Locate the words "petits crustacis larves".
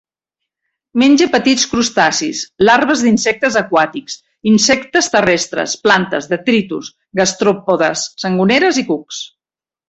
1.33-3.03